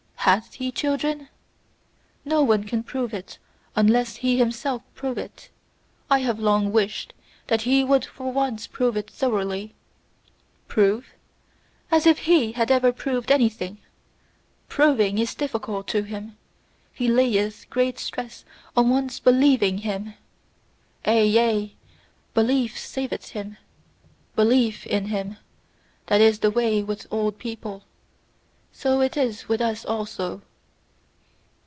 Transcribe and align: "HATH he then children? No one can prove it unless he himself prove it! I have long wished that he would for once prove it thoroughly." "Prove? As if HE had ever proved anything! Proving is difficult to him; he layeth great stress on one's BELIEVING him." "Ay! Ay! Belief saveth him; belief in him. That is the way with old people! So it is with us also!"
"HATH 0.25 0.53
he 0.53 0.67
then 0.69 0.75
children? 0.75 1.29
No 2.23 2.43
one 2.43 2.63
can 2.65 2.83
prove 2.83 3.11
it 3.11 3.39
unless 3.75 4.17
he 4.17 4.37
himself 4.37 4.83
prove 4.93 5.17
it! 5.17 5.49
I 6.11 6.19
have 6.19 6.39
long 6.39 6.71
wished 6.71 7.13
that 7.47 7.63
he 7.63 7.83
would 7.83 8.05
for 8.05 8.31
once 8.31 8.67
prove 8.67 8.95
it 8.95 9.09
thoroughly." 9.09 9.73
"Prove? 10.67 11.07
As 11.89 12.05
if 12.05 12.19
HE 12.19 12.51
had 12.51 12.69
ever 12.69 12.93
proved 12.93 13.31
anything! 13.31 13.79
Proving 14.69 15.17
is 15.17 15.33
difficult 15.33 15.87
to 15.87 16.03
him; 16.03 16.37
he 16.93 17.07
layeth 17.07 17.65
great 17.71 17.97
stress 17.97 18.45
on 18.77 18.91
one's 18.91 19.19
BELIEVING 19.19 19.79
him." 19.79 20.13
"Ay! 21.03 21.33
Ay! 21.39 21.71
Belief 22.35 22.77
saveth 22.77 23.29
him; 23.29 23.57
belief 24.35 24.85
in 24.85 25.07
him. 25.07 25.37
That 26.05 26.21
is 26.21 26.39
the 26.39 26.51
way 26.51 26.83
with 26.83 27.07
old 27.09 27.39
people! 27.39 27.85
So 28.73 29.01
it 29.01 29.17
is 29.17 29.49
with 29.49 29.59
us 29.59 29.83
also!" 29.83 30.43